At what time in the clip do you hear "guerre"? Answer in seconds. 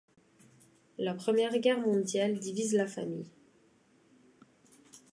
1.59-1.79